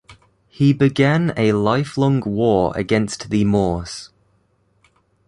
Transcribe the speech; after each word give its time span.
He 0.47 0.73
began 0.73 1.31
a 1.37 1.51
lifelong 1.51 2.21
war 2.21 2.73
against 2.75 3.29
the 3.29 3.45
Moors. 3.45 4.09